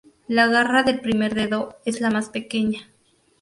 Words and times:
La 0.27 0.47
garra 0.47 0.81
del 0.81 0.99
primer 0.99 1.35
dedo 1.35 1.77
es 1.85 2.01
la 2.01 2.09
más 2.09 2.29
pequeña. 2.29 2.89